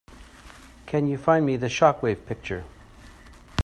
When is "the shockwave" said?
1.57-2.25